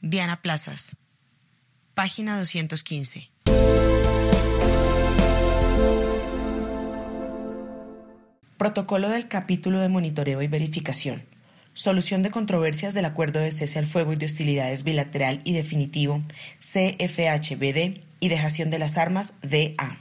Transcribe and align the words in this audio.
Diana 0.00 0.42
Plazas. 0.42 0.96
Página 1.94 2.38
215. 2.38 3.30
Protocolo 8.56 9.08
del 9.08 9.26
capítulo 9.26 9.80
de 9.80 9.88
monitoreo 9.88 10.40
y 10.42 10.46
verificación. 10.46 11.22
Solución 11.74 12.22
de 12.22 12.30
controversias 12.30 12.94
del 12.94 13.06
Acuerdo 13.06 13.40
de 13.40 13.50
cese 13.50 13.78
al 13.78 13.86
fuego 13.86 14.12
y 14.12 14.16
de 14.16 14.26
hostilidades 14.26 14.84
bilateral 14.84 15.40
y 15.44 15.52
definitivo 15.52 16.22
CFHBD 16.60 18.00
y 18.20 18.28
dejación 18.28 18.70
de 18.70 18.78
las 18.78 18.98
armas 18.98 19.34
DA. 19.42 19.98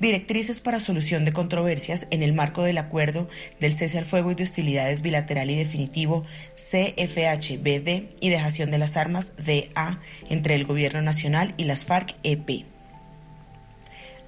Directrices 0.00 0.60
para 0.60 0.80
solución 0.80 1.26
de 1.26 1.34
controversias 1.34 2.06
en 2.10 2.22
el 2.22 2.32
marco 2.32 2.62
del 2.62 2.78
Acuerdo 2.78 3.28
del 3.60 3.74
cese 3.74 3.98
al 3.98 4.06
fuego 4.06 4.32
y 4.32 4.34
de 4.34 4.44
hostilidades 4.44 5.02
bilateral 5.02 5.50
y 5.50 5.56
definitivo 5.56 6.24
CFHBD 6.54 8.08
y 8.18 8.30
dejación 8.30 8.70
de 8.70 8.78
las 8.78 8.96
armas 8.96 9.34
DA 9.36 10.00
entre 10.30 10.54
el 10.54 10.64
Gobierno 10.64 11.02
Nacional 11.02 11.52
y 11.58 11.64
las 11.64 11.84
FARC-EP. 11.84 12.64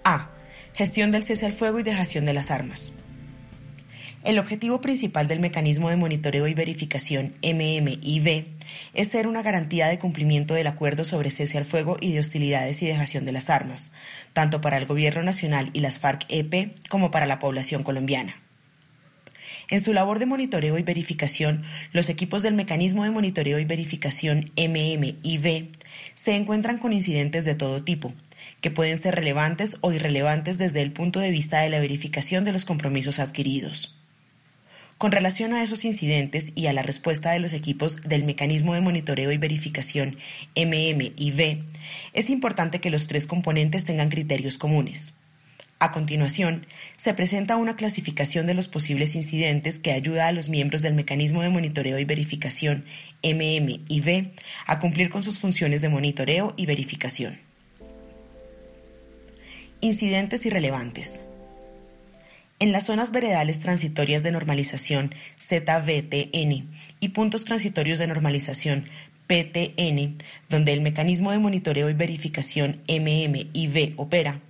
A. 0.05 0.29
Gestión 0.75 1.11
del 1.11 1.25
cese 1.25 1.47
al 1.47 1.55
fuego 1.55 1.81
y 1.81 1.83
dejación 1.83 2.27
de 2.27 2.35
las 2.35 2.51
armas. 2.51 2.93
El 4.25 4.39
objetivo 4.39 4.81
principal 4.81 5.27
del 5.27 5.41
mecanismo 5.41 5.91
de 5.91 5.97
monitoreo 5.97 6.47
y 6.47 6.55
verificación 6.55 7.35
MMIV 7.43 8.47
es 8.95 9.09
ser 9.09 9.27
una 9.27 9.43
garantía 9.43 9.89
de 9.89 9.99
cumplimiento 9.99 10.55
del 10.55 10.69
acuerdo 10.69 11.05
sobre 11.05 11.29
cese 11.29 11.59
al 11.59 11.65
fuego 11.65 11.97
y 12.01 12.13
de 12.13 12.21
hostilidades 12.21 12.81
y 12.83 12.87
dejación 12.87 13.25
de 13.25 13.33
las 13.33 13.51
armas, 13.51 13.95
tanto 14.33 14.61
para 14.61 14.79
el 14.79 14.87
Gobierno 14.87 15.25
Nacional 15.25 15.71
y 15.73 15.81
las 15.81 16.01
FARC-EP 16.01 16.73
como 16.89 17.11
para 17.11 17.27
la 17.27 17.41
población 17.41 17.83
colombiana. 17.83 18.37
En 19.69 19.81
su 19.81 19.93
labor 19.93 20.21
de 20.21 20.27
monitoreo 20.27 20.79
y 20.79 20.83
verificación, 20.85 21.65
los 21.93 22.09
equipos 22.09 22.45
del 22.45 22.55
Mecanismo 22.55 23.03
de 23.03 23.11
Monitoreo 23.11 23.59
y 23.59 23.65
Verificación 23.65 24.53
MMIV 24.57 25.73
se 26.15 26.37
encuentran 26.37 26.79
con 26.79 26.93
incidentes 26.93 27.45
de 27.45 27.57
todo 27.57 27.83
tipo, 27.83 28.15
que 28.61 28.71
pueden 28.71 28.99
ser 28.99 29.17
relevantes 29.17 29.79
o 29.81 29.93
irrelevantes 29.93 30.59
desde 30.59 30.83
el 30.83 30.93
punto 30.93 31.19
de 31.19 31.33
vista 31.33 31.61
de 31.63 31.71
la 31.71 31.81
verificación 31.81 32.45
de 32.45 32.53
los 32.53 32.65
compromisos 32.65 33.19
adquiridos. 33.19 33.99
Con 35.03 35.11
relación 35.11 35.53
a 35.53 35.65
esos 35.65 35.85
incidentes 35.85 36.53
y 36.55 36.69
a 36.69 36.73
la 36.73 36.85
respuesta 36.85 37.33
de 37.33 37.41
los 37.41 37.55
equipos 37.55 38.03
del 38.03 38.23
mecanismo 38.23 38.73
de 38.73 38.83
monitoreo 38.83 39.33
y 39.33 39.37
verificación 39.37 40.17
MMIV, 40.55 41.65
es 42.13 42.31
importante 42.31 42.81
que 42.81 42.89
los 42.89 43.09
tres 43.09 43.27
componentes 43.27 43.85
tengan 43.85 44.11
criterios 44.11 44.59
comunes. 44.59 45.15
A 45.81 45.91
continuación, 45.91 46.65
se 46.95 47.15
presenta 47.15 47.57
una 47.57 47.75
clasificación 47.75 48.47
de 48.47 48.55
los 48.55 48.69
posibles 48.69 49.17
incidentes 49.17 49.81
que 49.81 49.91
ayuda 49.91 50.29
a 50.29 50.33
los 50.33 50.49
miembros 50.49 50.83
del 50.83 50.95
mecanismo 50.95 51.43
de 51.43 51.49
monitoreo 51.49 51.99
y 51.99 52.05
verificación 52.05 52.85
MMIV 53.25 54.31
a 54.67 54.79
cumplir 54.79 55.11
con 55.11 55.25
sus 55.25 55.41
funciones 55.41 55.83
de 55.83 55.89
monitoreo 55.89 56.55
y 56.57 56.67
verificación. 56.67 57.41
Incidentes 59.81 60.47
irrelevantes. 60.47 61.23
En 62.63 62.71
las 62.71 62.85
zonas 62.85 63.11
veredales 63.11 63.59
transitorias 63.59 64.23
de 64.23 64.31
normalización 64.31 65.11
ZVTN 65.37 66.71
y 67.01 67.09
puntos 67.09 67.45
transitorios 67.45 67.99
de 67.99 68.07
normalización 68.07 68.85
PTN, 69.27 70.17
donde 70.49 70.73
el 70.73 70.81
mecanismo 70.81 71.33
de 71.33 71.41
monitoreo 71.41 71.91
y 71.91 71.95
verificación 71.95 72.81
MMIV 72.87 73.95
opera, 73.97 74.41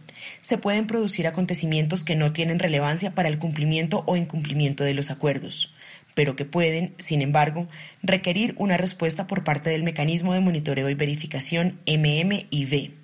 se 0.43 0.59
pueden 0.59 0.87
producir 0.87 1.27
acontecimientos 1.27 2.05
que 2.05 2.15
no 2.15 2.35
tienen 2.35 2.59
relevancia 2.59 3.15
para 3.15 3.31
el 3.31 3.39
cumplimiento 3.39 4.05
o 4.07 4.19
incumplimiento 4.19 4.85
de 4.85 4.93
los 4.93 5.11
acuerdos, 5.11 5.75
pero 6.15 6.37
que 6.37 6.45
pueden, 6.45 6.93
sin 6.99 7.23
embargo, 7.23 7.67
requerir 8.03 8.55
una 8.59 8.77
respuesta 8.77 9.27
por 9.27 9.43
parte 9.43 9.71
del 9.71 9.85
mecanismo 9.85 10.35
de 10.35 10.41
monitoreo 10.41 10.91
y 10.91 10.95
verificación 10.95 11.81
MMIV. 11.87 13.02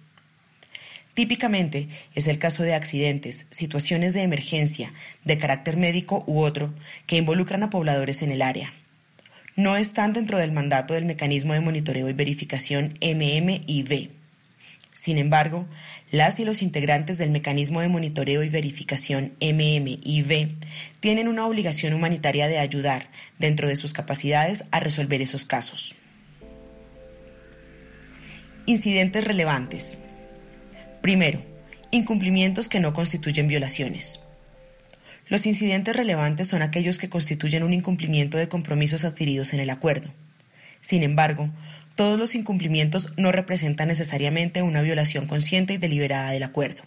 Típicamente 1.19 1.89
es 2.15 2.29
el 2.29 2.39
caso 2.39 2.63
de 2.63 2.75
accidentes, 2.75 3.49
situaciones 3.51 4.15
de 4.15 4.23
emergencia, 4.23 4.93
de 5.25 5.37
carácter 5.37 5.77
médico 5.77 6.23
u 6.29 6.43
otro, 6.43 6.73
que 7.09 7.17
involucran 7.17 7.65
a 7.65 7.71
pobladores 7.71 8.23
en 8.23 8.31
el 8.31 8.41
área. 8.41 8.73
No 9.57 9.77
están 9.77 10.13
dentro 10.13 10.39
del 10.39 10.53
mandato 10.53 10.95
del 10.95 11.07
mecanismo 11.07 11.55
de 11.55 11.61
monitoreo 11.61 12.09
y 12.09 12.13
verificación 12.13 12.95
MMIV. 13.03 14.11
Sin 14.93 15.19
embargo, 15.19 15.67
las 16.13 16.39
y 16.39 16.45
los 16.45 16.63
integrantes 16.63 17.19
del 17.19 17.31
mecanismo 17.31 17.81
de 17.81 17.89
monitoreo 17.89 18.45
y 18.45 18.49
verificación 18.49 19.33
MMIV 19.41 20.55
tienen 21.01 21.27
una 21.27 21.49
obligación 21.49 21.95
humanitaria 21.95 22.47
de 22.47 22.61
ayudar, 22.61 23.09
dentro 23.41 23.67
de 23.67 23.75
sus 23.75 23.93
capacidades, 23.93 24.67
a 24.71 24.79
resolver 24.79 25.21
esos 25.21 25.45
casos. 25.45 25.97
Incidentes 28.67 29.25
relevantes. 29.25 29.99
Primero, 31.01 31.43
incumplimientos 31.91 32.69
que 32.69 32.81
no 32.81 32.93
constituyen 32.93 33.49
violaciones. 33.49 34.23
Los 35.29 35.47
incidentes 35.47 35.95
relevantes 35.95 36.49
son 36.49 36.63
aquellos 36.63 36.99
que 36.99 37.09
constituyen 37.09 37.63
un 37.63 37.73
incumplimiento 37.73 38.39
de 38.39 38.49
compromisos 38.49 39.05
adquiridos 39.05 39.53
en 39.53 39.61
el 39.61 39.71
acuerdo. 39.71 40.11
Sin 40.81 41.03
embargo, 41.03 41.51
todos 41.97 42.19
los 42.19 42.35
incumplimientos 42.35 43.13
no 43.17 43.33
representan 43.33 43.89
necesariamente 43.89 44.63
una 44.63 44.83
violación 44.83 45.27
consciente 45.27 45.75
y 45.75 45.79
deliberada 45.79 46.31
del 46.31 46.45
acuerdo. 46.45 46.83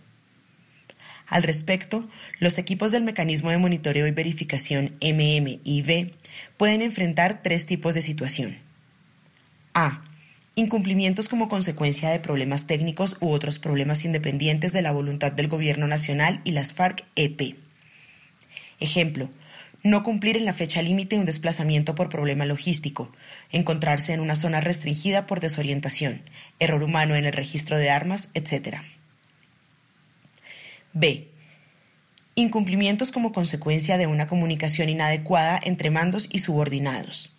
Al 1.28 1.44
respecto, 1.44 2.08
los 2.40 2.58
equipos 2.58 2.92
del 2.92 3.04
mecanismo 3.04 3.52
de 3.52 3.58
monitoreo 3.58 4.08
y 4.08 4.12
verificación 4.12 4.94
MMIV 5.02 6.12
pueden 6.58 6.82
enfrentar 6.82 7.42
tres 7.42 7.66
tipos 7.66 7.96
de 7.96 8.02
situación. 8.02 8.58
A 9.74 10.04
incumplimientos 10.56 11.30
como 11.30 11.48
consecuencia 11.48 12.10
de 12.10 12.20
problemas 12.20 12.68
técnicos 12.68 13.18
u 13.22 13.30
otros 13.30 13.60
problemas 13.60 14.04
independientes 14.04 14.74
de 14.74 14.82
la 14.82 14.92
voluntad 14.92 15.32
del 15.32 15.48
Gobierno 15.48 15.88
Nacional 15.88 16.42
y 16.44 16.52
las 16.52 16.74
FARC-EP. 16.74 17.56
Ejemplo, 18.80 19.30
no 19.84 20.04
cumplir 20.04 20.38
en 20.38 20.46
la 20.46 20.54
fecha 20.54 20.82
límite 20.82 21.18
un 21.18 21.26
desplazamiento 21.26 21.96
por 21.96 22.10
problema 22.10 22.46
logístico, 22.46 23.12
encontrarse 23.52 24.14
en 24.14 24.20
una 24.20 24.36
zona 24.36 24.62
restringida 24.62 25.26
por 25.26 25.40
desorientación, 25.40 26.22
error 26.60 26.84
humano 26.84 27.16
en 27.16 27.26
el 27.26 27.34
registro 27.34 27.78
de 27.78 27.90
armas, 27.90 28.30
etc. 28.34 28.78
B. 30.94 31.28
Incumplimientos 32.36 33.12
como 33.12 33.32
consecuencia 33.32 33.98
de 33.98 34.08
una 34.08 34.28
comunicación 34.28 34.90
inadecuada 34.90 35.60
entre 35.64 35.90
mandos 35.90 36.30
y 36.32 36.40
subordinados. 36.40 37.32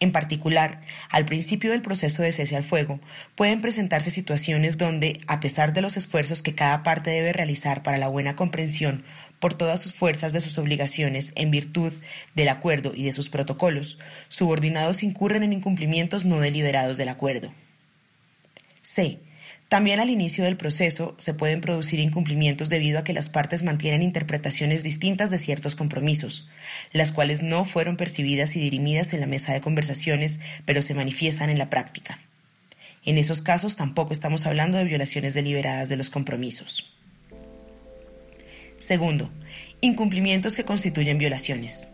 En 0.00 0.12
particular, 0.12 0.80
al 1.10 1.26
principio 1.26 1.70
del 1.70 1.82
proceso 1.82 2.22
de 2.22 2.32
cese 2.32 2.56
al 2.56 2.64
fuego, 2.64 3.00
pueden 3.34 3.60
presentarse 3.60 4.10
situaciones 4.10 4.78
donde, 4.78 5.20
a 5.26 5.40
pesar 5.40 5.74
de 5.74 5.82
los 5.82 5.98
esfuerzos 5.98 6.42
que 6.42 6.54
cada 6.54 6.82
parte 6.82 7.10
debe 7.10 7.34
realizar 7.34 7.82
para 7.82 7.98
la 7.98 8.08
buena 8.08 8.34
comprensión 8.34 9.04
por 9.40 9.52
todas 9.52 9.80
sus 9.80 9.92
fuerzas 9.92 10.32
de 10.32 10.40
sus 10.40 10.56
obligaciones 10.56 11.32
en 11.34 11.50
virtud 11.50 11.92
del 12.34 12.48
acuerdo 12.48 12.92
y 12.94 13.04
de 13.04 13.12
sus 13.12 13.28
protocolos, 13.28 13.98
subordinados 14.28 15.02
incurren 15.02 15.42
en 15.42 15.52
incumplimientos 15.52 16.24
no 16.24 16.40
deliberados 16.40 16.96
del 16.96 17.10
acuerdo. 17.10 17.52
C. 18.80 19.20
También 19.70 20.00
al 20.00 20.10
inicio 20.10 20.42
del 20.42 20.56
proceso 20.56 21.14
se 21.16 21.32
pueden 21.32 21.60
producir 21.60 22.00
incumplimientos 22.00 22.70
debido 22.70 22.98
a 22.98 23.04
que 23.04 23.12
las 23.12 23.28
partes 23.28 23.62
mantienen 23.62 24.02
interpretaciones 24.02 24.82
distintas 24.82 25.30
de 25.30 25.38
ciertos 25.38 25.76
compromisos, 25.76 26.50
las 26.90 27.12
cuales 27.12 27.44
no 27.44 27.64
fueron 27.64 27.96
percibidas 27.96 28.56
y 28.56 28.60
dirimidas 28.60 29.12
en 29.12 29.20
la 29.20 29.28
mesa 29.28 29.52
de 29.52 29.60
conversaciones, 29.60 30.40
pero 30.64 30.82
se 30.82 30.94
manifiestan 30.94 31.50
en 31.50 31.58
la 31.58 31.70
práctica. 31.70 32.18
En 33.04 33.16
esos 33.16 33.42
casos 33.42 33.76
tampoco 33.76 34.12
estamos 34.12 34.44
hablando 34.44 34.76
de 34.76 34.82
violaciones 34.82 35.34
deliberadas 35.34 35.88
de 35.88 35.96
los 35.96 36.10
compromisos. 36.10 36.92
Segundo, 38.76 39.30
incumplimientos 39.80 40.56
que 40.56 40.64
constituyen 40.64 41.18
violaciones. 41.18 41.86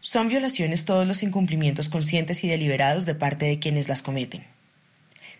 Son 0.00 0.28
violaciones 0.28 0.86
todos 0.86 1.06
los 1.06 1.22
incumplimientos 1.22 1.90
conscientes 1.90 2.42
y 2.42 2.48
deliberados 2.48 3.04
de 3.04 3.14
parte 3.14 3.44
de 3.44 3.58
quienes 3.58 3.86
las 3.86 4.00
cometen 4.00 4.46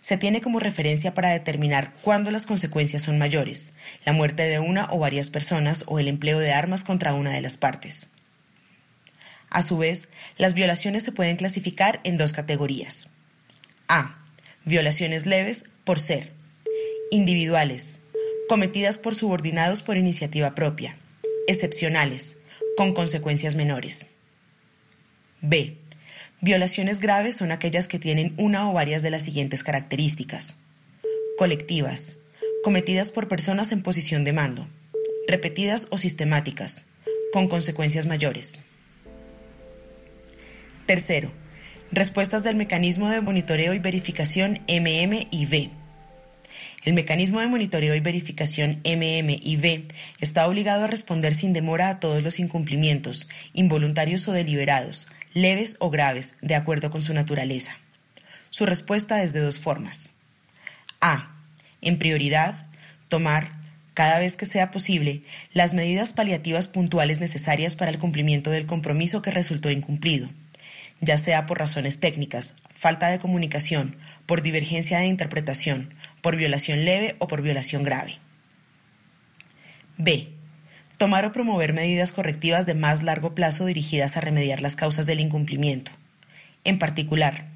se 0.00 0.16
tiene 0.16 0.40
como 0.40 0.58
referencia 0.58 1.14
para 1.14 1.30
determinar 1.30 1.92
cuándo 2.02 2.30
las 2.30 2.46
consecuencias 2.46 3.02
son 3.02 3.18
mayores, 3.18 3.74
la 4.04 4.12
muerte 4.12 4.44
de 4.44 4.58
una 4.58 4.88
o 4.90 4.98
varias 4.98 5.30
personas 5.30 5.84
o 5.86 5.98
el 5.98 6.08
empleo 6.08 6.38
de 6.38 6.52
armas 6.52 6.84
contra 6.84 7.14
una 7.14 7.32
de 7.32 7.42
las 7.42 7.58
partes. 7.58 8.08
A 9.50 9.62
su 9.62 9.76
vez, 9.76 10.08
las 10.38 10.54
violaciones 10.54 11.04
se 11.04 11.12
pueden 11.12 11.36
clasificar 11.36 12.00
en 12.04 12.16
dos 12.16 12.32
categorías. 12.32 13.08
A. 13.88 14.16
Violaciones 14.64 15.26
leves 15.26 15.64
por 15.84 15.98
ser. 15.98 16.32
Individuales. 17.10 18.02
Cometidas 18.48 18.98
por 18.98 19.14
subordinados 19.14 19.82
por 19.82 19.96
iniciativa 19.96 20.54
propia. 20.54 20.96
Excepcionales. 21.48 22.38
Con 22.76 22.94
consecuencias 22.94 23.56
menores. 23.56 24.06
B. 25.40 25.79
Violaciones 26.40 27.00
graves 27.00 27.36
son 27.36 27.52
aquellas 27.52 27.88
que 27.88 27.98
tienen 27.98 28.34
una 28.36 28.68
o 28.68 28.72
varias 28.72 29.02
de 29.02 29.10
las 29.10 29.22
siguientes 29.22 29.62
características. 29.62 30.56
Colectivas, 31.38 32.16
cometidas 32.64 33.10
por 33.10 33.28
personas 33.28 33.72
en 33.72 33.82
posición 33.82 34.24
de 34.24 34.32
mando, 34.32 34.66
repetidas 35.28 35.88
o 35.90 35.98
sistemáticas, 35.98 36.84
con 37.32 37.48
consecuencias 37.48 38.06
mayores. 38.06 38.60
Tercero, 40.86 41.30
Respuestas 41.92 42.44
del 42.44 42.54
mecanismo 42.54 43.08
de 43.08 43.20
monitoreo 43.20 43.74
y 43.74 43.80
verificación 43.80 44.60
MMIV. 44.68 45.70
El 46.84 46.94
mecanismo 46.94 47.40
de 47.40 47.48
monitoreo 47.48 47.96
y 47.96 48.00
verificación 48.00 48.80
MMIV 48.84 49.88
está 50.20 50.46
obligado 50.46 50.84
a 50.84 50.86
responder 50.86 51.34
sin 51.34 51.52
demora 51.52 51.88
a 51.88 51.98
todos 51.98 52.22
los 52.22 52.38
incumplimientos, 52.38 53.28
involuntarios 53.54 54.28
o 54.28 54.32
deliberados, 54.32 55.08
leves 55.32 55.76
o 55.78 55.90
graves, 55.90 56.36
de 56.40 56.54
acuerdo 56.54 56.90
con 56.90 57.02
su 57.02 57.14
naturaleza. 57.14 57.76
Su 58.48 58.66
respuesta 58.66 59.22
es 59.22 59.32
de 59.32 59.40
dos 59.40 59.58
formas. 59.58 60.12
A. 61.00 61.30
En 61.80 61.98
prioridad, 61.98 62.66
tomar, 63.08 63.52
cada 63.94 64.18
vez 64.18 64.36
que 64.36 64.46
sea 64.46 64.70
posible, 64.70 65.22
las 65.52 65.74
medidas 65.74 66.12
paliativas 66.12 66.68
puntuales 66.68 67.20
necesarias 67.20 67.76
para 67.76 67.90
el 67.90 67.98
cumplimiento 67.98 68.50
del 68.50 68.66
compromiso 68.66 69.22
que 69.22 69.30
resultó 69.30 69.70
incumplido, 69.70 70.28
ya 71.00 71.16
sea 71.18 71.46
por 71.46 71.58
razones 71.58 72.00
técnicas, 72.00 72.56
falta 72.70 73.08
de 73.08 73.18
comunicación, 73.18 73.96
por 74.26 74.42
divergencia 74.42 74.98
de 74.98 75.06
interpretación, 75.06 75.94
por 76.22 76.36
violación 76.36 76.84
leve 76.84 77.16
o 77.18 77.28
por 77.28 77.42
violación 77.42 77.82
grave. 77.82 78.18
B. 79.96 80.28
Tomar 81.00 81.24
o 81.24 81.32
promover 81.32 81.72
medidas 81.72 82.12
correctivas 82.12 82.66
de 82.66 82.74
más 82.74 83.02
largo 83.02 83.34
plazo 83.34 83.64
dirigidas 83.64 84.18
a 84.18 84.20
remediar 84.20 84.60
las 84.60 84.76
causas 84.76 85.06
del 85.06 85.20
incumplimiento. 85.20 85.90
En 86.62 86.78
particular, 86.78 87.46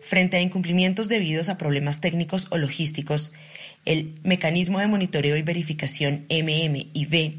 frente 0.00 0.36
a 0.36 0.40
incumplimientos 0.40 1.08
debidos 1.08 1.48
a 1.48 1.58
problemas 1.58 2.00
técnicos 2.00 2.46
o 2.50 2.56
logísticos, 2.56 3.32
el 3.84 4.14
mecanismo 4.22 4.78
de 4.78 4.86
monitoreo 4.86 5.36
y 5.36 5.42
verificación 5.42 6.24
MMIV 6.30 7.34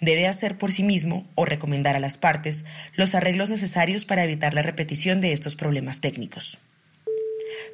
debe 0.00 0.28
hacer 0.28 0.58
por 0.58 0.70
sí 0.70 0.84
mismo 0.84 1.26
o 1.34 1.44
recomendar 1.44 1.96
a 1.96 2.00
las 2.00 2.16
partes 2.16 2.66
los 2.94 3.16
arreglos 3.16 3.50
necesarios 3.50 4.04
para 4.04 4.22
evitar 4.22 4.54
la 4.54 4.62
repetición 4.62 5.20
de 5.20 5.32
estos 5.32 5.56
problemas 5.56 6.00
técnicos. 6.00 6.58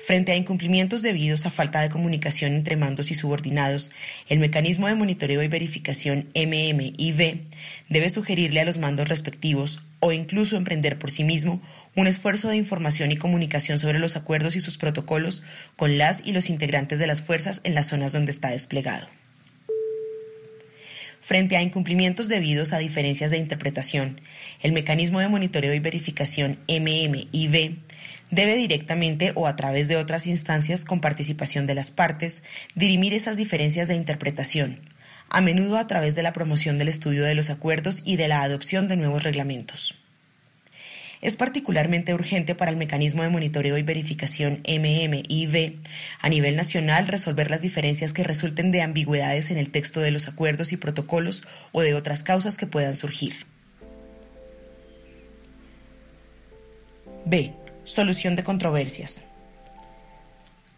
Frente 0.00 0.32
a 0.32 0.36
incumplimientos 0.36 1.02
debidos 1.02 1.46
a 1.46 1.50
falta 1.50 1.80
de 1.80 1.88
comunicación 1.88 2.54
entre 2.54 2.76
mandos 2.76 3.10
y 3.10 3.14
subordinados, 3.14 3.90
el 4.28 4.38
mecanismo 4.38 4.88
de 4.88 4.94
monitoreo 4.94 5.42
y 5.42 5.48
verificación 5.48 6.28
MMIV 6.34 7.42
debe 7.88 8.08
sugerirle 8.08 8.60
a 8.60 8.64
los 8.64 8.78
mandos 8.78 9.08
respectivos 9.08 9.82
o 10.00 10.12
incluso 10.12 10.56
emprender 10.56 10.98
por 10.98 11.10
sí 11.10 11.24
mismo 11.24 11.62
un 11.94 12.06
esfuerzo 12.06 12.48
de 12.48 12.56
información 12.56 13.12
y 13.12 13.16
comunicación 13.16 13.78
sobre 13.78 13.98
los 13.98 14.16
acuerdos 14.16 14.56
y 14.56 14.60
sus 14.60 14.78
protocolos 14.78 15.42
con 15.76 15.98
las 15.98 16.26
y 16.26 16.32
los 16.32 16.50
integrantes 16.50 16.98
de 16.98 17.06
las 17.06 17.22
fuerzas 17.22 17.60
en 17.64 17.74
las 17.74 17.86
zonas 17.86 18.12
donde 18.12 18.32
está 18.32 18.50
desplegado. 18.50 19.06
Frente 21.20 21.56
a 21.56 21.62
incumplimientos 21.62 22.28
debidos 22.28 22.72
a 22.72 22.78
diferencias 22.78 23.30
de 23.30 23.38
interpretación, 23.38 24.20
el 24.60 24.72
mecanismo 24.72 25.20
de 25.20 25.28
monitoreo 25.28 25.72
y 25.72 25.78
verificación 25.78 26.58
MMIV 26.66 27.76
debe 28.32 28.56
directamente 28.56 29.30
o 29.36 29.46
a 29.46 29.54
través 29.54 29.86
de 29.86 29.96
otras 29.96 30.26
instancias 30.26 30.84
con 30.84 31.00
participación 31.00 31.66
de 31.66 31.74
las 31.76 31.92
partes 31.92 32.42
dirimir 32.74 33.14
esas 33.14 33.36
diferencias 33.36 33.86
de 33.86 33.94
interpretación, 33.94 34.80
a 35.28 35.40
menudo 35.40 35.76
a 35.76 35.86
través 35.86 36.16
de 36.16 36.22
la 36.22 36.32
promoción 36.32 36.78
del 36.78 36.88
estudio 36.88 37.22
de 37.22 37.34
los 37.36 37.50
acuerdos 37.50 38.02
y 38.04 38.16
de 38.16 38.28
la 38.28 38.42
adopción 38.42 38.88
de 38.88 38.96
nuevos 38.96 39.22
reglamentos. 39.22 39.94
Es 41.20 41.36
particularmente 41.36 42.14
urgente 42.14 42.56
para 42.56 42.72
el 42.72 42.76
mecanismo 42.76 43.22
de 43.22 43.28
monitoreo 43.28 43.78
y 43.78 43.82
verificación 43.82 44.62
MMIV 44.66 45.76
a 46.20 46.28
nivel 46.28 46.56
nacional 46.56 47.06
resolver 47.06 47.48
las 47.48 47.60
diferencias 47.60 48.12
que 48.12 48.24
resulten 48.24 48.72
de 48.72 48.82
ambigüedades 48.82 49.50
en 49.50 49.58
el 49.58 49.70
texto 49.70 50.00
de 50.00 50.10
los 50.10 50.26
acuerdos 50.26 50.72
y 50.72 50.78
protocolos 50.78 51.44
o 51.70 51.82
de 51.82 51.94
otras 51.94 52.24
causas 52.24 52.56
que 52.56 52.66
puedan 52.66 52.96
surgir. 52.96 53.34
B. 57.24 57.54
Solución 57.84 58.36
de 58.36 58.44
controversias. 58.44 59.24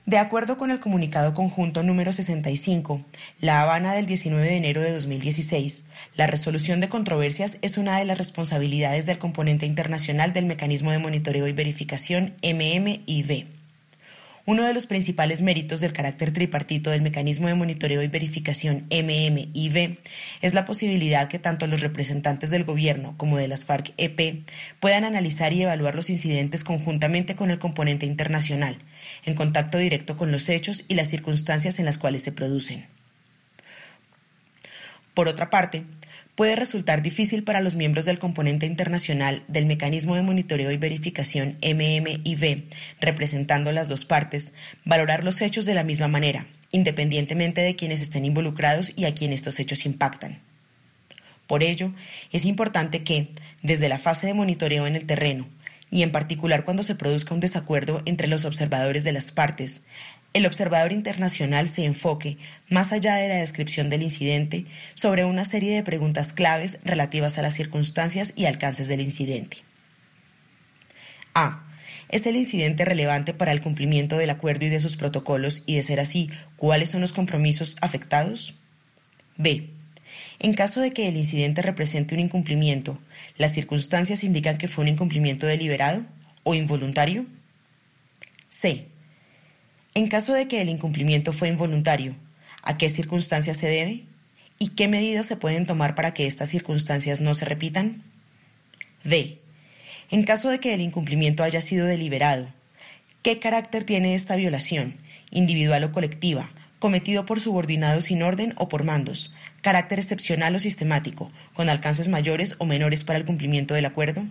De 0.07 0.17
acuerdo 0.17 0.57
con 0.57 0.71
el 0.71 0.81
comunicado 0.81 1.35
conjunto 1.35 1.83
número 1.83 2.15
65, 2.15 3.03
La 3.41 3.61
Habana 3.61 3.93
del 3.93 4.07
19 4.07 4.47
de 4.47 4.57
enero 4.57 4.81
de 4.81 4.93
2016, 4.93 5.85
la 6.17 6.27
resolución 6.27 6.81
de 6.81 6.89
controversias 6.89 7.59
es 7.61 7.77
una 7.77 7.99
de 7.99 8.07
las 8.07 8.17
responsabilidades 8.17 9.05
del 9.05 9.19
componente 9.19 9.67
internacional 9.67 10.33
del 10.33 10.47
mecanismo 10.47 10.93
de 10.93 10.99
monitoreo 10.99 11.47
y 11.47 11.53
verificación 11.53 12.35
MMIV. 12.43 13.54
Uno 14.47 14.65
de 14.65 14.75
los 14.75 14.87
principales 14.87 15.41
méritos 15.41 15.81
del 15.81 15.95
carácter 15.95 16.31
tripartito 16.31 16.91
del 16.91 17.01
mecanismo 17.01 17.49
de 17.49 17.55
monitoreo 17.55 18.03
y 18.03 18.09
verificación 18.09 18.87
MMIV 18.91 19.97
es 20.43 20.53
la 20.53 20.67
posibilidad 20.67 21.29
que 21.29 21.39
tanto 21.39 21.67
los 21.67 21.81
representantes 21.81 22.51
del 22.51 22.65
gobierno 22.65 23.15
como 23.17 23.39
de 23.39 23.49
las 23.49 23.65
FARC-EP 23.65 24.45
puedan 24.81 25.05
analizar 25.05 25.55
y 25.55 25.63
evaluar 25.63 25.95
los 25.95 26.11
incidentes 26.11 26.63
conjuntamente 26.63 27.37
con 27.37 27.51
el 27.51 27.59
componente 27.59 28.05
internacional, 28.05 28.77
en 29.25 29.35
contacto 29.35 29.79
directo 29.79 30.19
con 30.19 30.31
los 30.31 30.51
hechos 30.51 30.85
y 30.89 30.95
las 30.95 31.09
circunstancias 31.09 31.79
en 31.79 31.87
las 31.87 31.97
cuales 31.97 32.23
se 32.23 32.33
producen. 32.33 32.87
Por 35.15 35.29
otra 35.29 35.49
parte, 35.49 35.85
puede 36.35 36.57
resultar 36.57 37.03
difícil 37.03 37.45
para 37.45 37.61
los 37.61 37.77
miembros 37.77 38.05
del 38.05 38.19
componente 38.19 38.67
internacional 38.67 39.43
del 39.49 39.67
mecanismo 39.67 40.17
de 40.17 40.23
monitoreo 40.23 40.71
y 40.71 40.77
verificación 40.77 41.57
MMIV, 41.63 42.65
representando 43.01 43.73
las 43.73 43.89
dos 43.89 44.05
partes, 44.05 44.53
valorar 44.85 45.25
los 45.25 45.41
hechos 45.43 45.65
de 45.65 45.75
la 45.75 45.85
misma 45.85 46.09
manera, 46.09 46.47
independientemente 46.73 47.61
de 47.61 47.77
quienes 47.77 48.03
estén 48.03 48.25
involucrados 48.25 48.93
y 48.97 49.05
a 49.05 49.15
quien 49.15 49.33
estos 49.33 49.61
hechos 49.61 49.87
impactan. 49.87 50.41
Por 51.47 51.63
ello, 51.63 51.93
es 52.33 52.45
importante 52.45 53.05
que, 53.05 53.29
desde 53.63 53.89
la 53.89 53.99
fase 53.99 54.27
de 54.27 54.35
monitoreo 54.35 54.87
en 54.87 54.97
el 54.97 55.07
terreno, 55.07 55.47
y 55.91 56.03
en 56.03 56.11
particular 56.11 56.65
cuando 56.65 56.83
se 56.83 56.97
produzca 56.97 57.35
un 57.35 57.41
desacuerdo 57.41 58.03
entre 58.05 58.27
los 58.27 58.45
observadores 58.45 59.05
de 59.05 59.13
las 59.13 59.31
partes, 59.31 59.85
el 60.35 60.47
observador 60.47 60.93
internacional 60.93 61.69
se 61.69 61.85
enfoque, 61.85 62.37
más 62.69 62.93
allá 62.93 63.15
de 63.15 63.29
la 63.29 63.37
descripción 63.37 63.89
del 63.89 64.03
incidente, 64.03 64.67
sobre 64.95 65.25
una 65.25 65.45
serie 65.45 65.75
de 65.75 65.85
preguntas 65.85 66.33
claves 66.33 66.81
relativas 66.85 67.39
a 67.39 67.43
las 67.43 67.55
circunstancias 67.55 68.33
y 68.37 68.47
alcances 68.47 68.89
del 68.89 69.01
incidente. 69.01 69.59
A. 71.35 71.63
¿Es 72.11 72.27
el 72.27 72.37
incidente 72.37 72.85
relevante 72.85 73.33
para 73.33 73.53
el 73.53 73.61
cumplimiento 73.61 74.19
del 74.19 74.31
acuerdo 74.31 74.67
y 74.67 74.69
de 74.69 74.81
sus 74.81 74.97
protocolos 74.97 75.63
y, 75.67 75.77
de 75.77 75.83
ser 75.85 76.01
así, 76.01 76.31
cuáles 76.57 76.91
son 76.91 77.01
los 77.01 77.13
compromisos 77.13 77.77
afectados? 77.81 78.55
B. 79.37 79.71
En 80.41 80.53
caso 80.55 80.81
de 80.81 80.93
que 80.93 81.09
el 81.09 81.17
incidente 81.17 81.63
represente 81.63 82.15
un 82.15 82.21
incumplimiento, 82.21 82.99
¿las 83.39 83.53
circunstancias 83.53 84.25
indican 84.25 84.59
que 84.59 84.69
fue 84.69 84.83
un 84.83 84.89
incumplimiento 84.89 85.47
deliberado 85.47 86.05
o 86.43 86.55
involuntario? 86.55 87.25
C. 88.49 88.87
En 89.97 90.09
caso 90.09 90.33
de 90.35 90.49
que 90.49 90.61
el 90.61 90.69
incumplimiento 90.69 91.33
fue 91.33 91.47
involuntario, 91.47 92.17
¿a 92.63 92.77
qué 92.77 92.91
circunstancias 92.91 93.57
se 93.57 93.69
debe? 93.69 94.03
¿Y 94.59 94.71
qué 94.71 94.89
medidas 94.89 95.27
se 95.27 95.37
pueden 95.37 95.67
tomar 95.67 95.95
para 95.95 96.13
que 96.13 96.27
estas 96.27 96.49
circunstancias 96.49 97.21
no 97.21 97.33
se 97.35 97.45
repitan? 97.45 98.03
D. 99.05 99.39
En 100.11 100.25
caso 100.25 100.49
de 100.49 100.59
que 100.59 100.75
el 100.75 100.81
incumplimiento 100.81 101.45
haya 101.45 101.61
sido 101.61 101.87
deliberado, 101.87 102.49
¿qué 103.23 103.39
carácter 103.39 103.85
tiene 103.85 104.17
esta 104.17 104.35
violación, 104.35 104.97
individual 105.31 105.85
o 105.85 105.93
colectiva, 105.93 106.51
cometido 106.81 107.25
por 107.25 107.39
subordinados 107.39 108.07
sin 108.07 108.23
orden 108.25 108.53
o 108.57 108.69
por 108.69 108.83
mandos, 108.83 109.33
carácter 109.63 110.01
excepcional 110.01 110.57
o 110.57 110.59
sistemático, 110.59 111.31
con 111.53 111.69
alcances 111.69 112.09
mayores 112.09 112.57
o 112.59 112.67
menores 112.67 113.05
para 113.05 113.21
el 113.21 113.25
cumplimiento 113.25 113.75
del 113.75 113.87
acuerdo? 113.87 114.25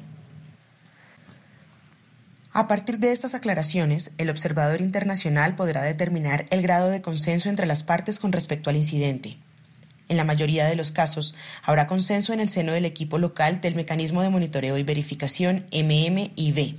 A 2.55 2.67
partir 2.67 2.99
de 2.99 3.11
estas 3.11 3.33
aclaraciones, 3.33 4.11
el 4.19 4.29
observador 4.29 4.79
internacional 4.79 5.55
podrá 5.55 5.81
determinar 5.81 6.45
el 6.51 6.61
grado 6.61 6.91
de 6.91 7.01
consenso 7.01 7.49
entre 7.49 7.65
las 7.65 7.81
partes 7.81 8.19
con 8.19 8.31
respecto 8.31 8.69
al 8.69 8.75
incidente. 8.75 9.37
En 10.07 10.17
la 10.17 10.23
mayoría 10.23 10.67
de 10.67 10.75
los 10.75 10.91
casos, 10.91 11.33
habrá 11.63 11.87
consenso 11.87 12.31
en 12.31 12.39
el 12.39 12.49
seno 12.49 12.71
del 12.71 12.85
equipo 12.85 13.17
local 13.17 13.59
del 13.59 13.73
mecanismo 13.73 14.21
de 14.21 14.29
monitoreo 14.29 14.77
y 14.77 14.83
verificación 14.83 15.65
MMIV. 15.71 16.75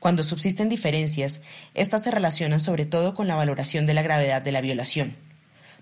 Cuando 0.00 0.24
subsisten 0.24 0.68
diferencias, 0.68 1.42
estas 1.74 2.02
se 2.02 2.10
relacionan 2.10 2.58
sobre 2.58 2.84
todo 2.84 3.14
con 3.14 3.28
la 3.28 3.36
valoración 3.36 3.86
de 3.86 3.94
la 3.94 4.02
gravedad 4.02 4.42
de 4.42 4.50
la 4.50 4.60
violación. 4.60 5.14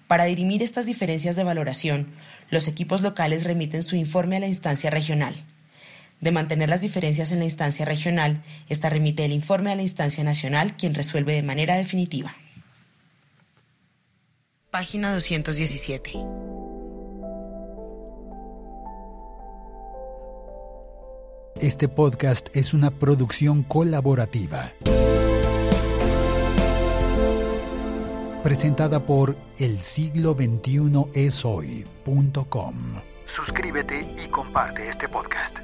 Para 0.08 0.26
dirimir 0.26 0.62
estas 0.62 0.84
diferencias 0.84 1.36
de 1.36 1.44
valoración, 1.44 2.08
los 2.50 2.68
equipos 2.68 3.00
locales 3.00 3.44
remiten 3.44 3.82
su 3.82 3.96
informe 3.96 4.36
a 4.36 4.40
la 4.40 4.46
instancia 4.46 4.90
regional. 4.90 5.34
De 6.20 6.32
mantener 6.32 6.68
las 6.68 6.80
diferencias 6.80 7.32
en 7.32 7.38
la 7.38 7.44
instancia 7.44 7.84
regional, 7.84 8.42
esta 8.68 8.90
remite 8.90 9.24
el 9.24 9.32
informe 9.32 9.70
a 9.70 9.76
la 9.76 9.82
instancia 9.82 10.24
nacional, 10.24 10.76
quien 10.76 10.94
resuelve 10.94 11.34
de 11.34 11.42
manera 11.42 11.76
definitiva. 11.76 12.34
Página 14.70 15.12
217. 15.12 16.12
Este 21.60 21.88
podcast 21.88 22.54
es 22.54 22.74
una 22.74 22.90
producción 22.90 23.62
colaborativa. 23.62 24.72
Presentada 28.42 29.04
por 29.06 29.36
el 29.58 29.80
siglo 29.80 30.34
21 30.34 31.08
es 31.14 31.44
hoy.com. 31.44 33.00
Suscríbete 33.24 34.06
y 34.22 34.28
comparte 34.28 34.88
este 34.88 35.08
podcast. 35.08 35.58